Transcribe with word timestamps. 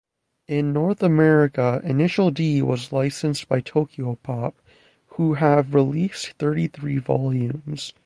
In 0.47 0.73
North 0.73 1.03
America, 1.03 1.79
"Initial 1.83 2.31
D" 2.31 2.63
was 2.63 2.91
licensed 2.91 3.47
by 3.47 3.61
Tokyopop, 3.61 4.55
who 5.09 5.35
have 5.35 5.75
released 5.75 6.31
thirty-three 6.39 6.97
volumes. 6.97 7.93